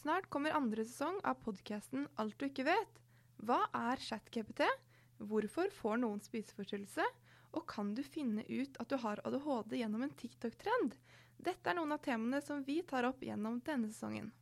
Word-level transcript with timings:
Snart 0.00 0.30
kommer 0.32 0.54
andre 0.56 0.80
sesong 0.88 1.18
av 1.28 1.42
podkasten 1.44 2.06
Alt 2.22 2.38
du 2.40 2.46
ikke 2.46 2.64
vet. 2.64 3.00
Hva 3.44 3.66
er 3.76 4.00
ChatGPT? 4.00 4.62
Hvorfor 5.28 5.68
får 5.76 5.98
noen 6.00 6.22
spiseforstyrrelse? 6.24 7.04
Og 7.52 7.66
kan 7.68 7.90
du 7.92 8.00
finne 8.06 8.46
ut 8.48 8.78
at 8.80 8.88
du 8.88 8.96
har 9.02 9.20
ADHD 9.28 9.76
gjennom 9.82 10.06
en 10.06 10.14
TikTok-trend? 10.22 10.96
Dette 11.36 11.68
er 11.68 11.76
noen 11.76 11.92
av 11.92 12.00
temaene 12.06 12.40
som 12.40 12.64
vi 12.64 12.78
tar 12.88 13.10
opp 13.10 13.20
gjennom 13.26 13.58
denne 13.66 13.90
sesongen. 13.92 14.32